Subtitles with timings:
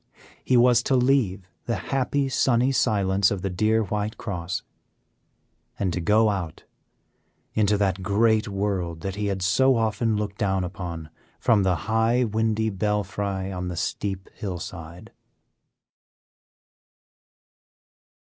[0.43, 4.63] He was to leave the happy, sunny silence of the dear White Cross,
[5.77, 6.63] and to go out
[7.53, 12.23] into that great world that he had so often looked down upon from the high
[12.23, 15.11] windy belfry on the steep hillside.